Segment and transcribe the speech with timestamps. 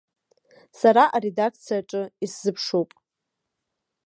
[0.79, 2.89] Сара аредакциаҿы исзыԥшуп.